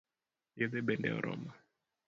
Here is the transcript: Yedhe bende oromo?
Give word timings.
Yedhe 0.59 0.81
bende 0.87 1.09
oromo? 1.17 1.49